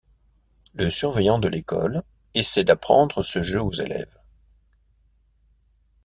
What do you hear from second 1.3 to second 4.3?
de l'école essaye d'apprendre ce jeu aux élèves.